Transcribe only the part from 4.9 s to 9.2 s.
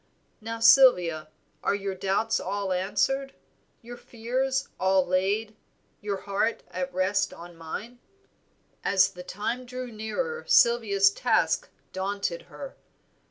laid, your heart at rest on mine?" As